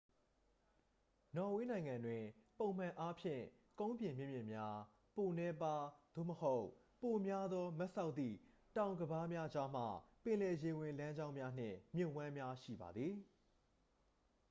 [1.35, 2.23] နော်ဝေးနိုင်ငံတွင်
[2.59, 3.43] ပုံမှန်အားဖြင့်
[3.79, 4.77] ကုန်းပြင်မြင့်မြင့်များ
[5.15, 5.83] ပိုနည်းပါး
[6.15, 6.65] သို့မဟုတ်
[7.01, 8.37] ပိုများသော မတ်စောက်သည့်
[8.77, 9.83] တောင်ကမ်းပါးများကြားမှ
[10.23, 13.15] ပင်လယ်ရေဝင်လမ်းကြောင်းများ နှင့် မြစ်ဝှမ်းများ ရှိပါသည်